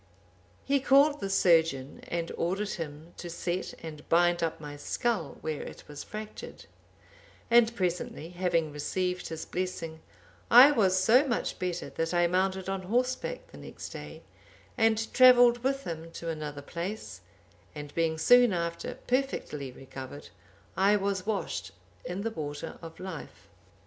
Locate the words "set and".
3.29-4.09